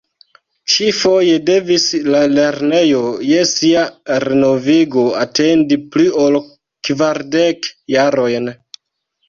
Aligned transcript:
Ĉifoje 0.75 1.35
devis 1.49 1.85
la 2.15 2.21
lernejo 2.37 3.03
je 3.33 3.43
sia 3.51 3.85
renovigo 4.25 5.05
atendi 5.27 5.81
pli 5.95 6.11
ol 6.25 6.41
kvardek 6.91 7.73
jarojn. 7.99 8.53